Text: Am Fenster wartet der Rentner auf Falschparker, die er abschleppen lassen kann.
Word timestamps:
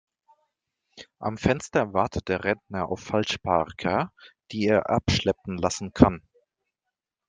Am 1.19 1.37
Fenster 1.37 1.93
wartet 1.93 2.27
der 2.27 2.43
Rentner 2.43 2.89
auf 2.89 3.01
Falschparker, 3.01 4.11
die 4.51 4.65
er 4.65 4.89
abschleppen 4.89 5.59
lassen 5.59 5.93
kann. 5.93 6.23